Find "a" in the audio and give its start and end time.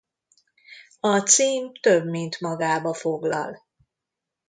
0.99-1.19